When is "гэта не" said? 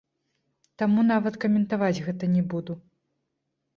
2.07-2.43